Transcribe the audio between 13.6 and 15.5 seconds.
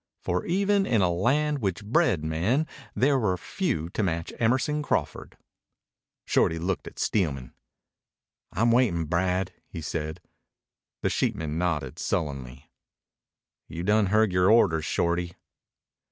"You done heard your orders, Shorty."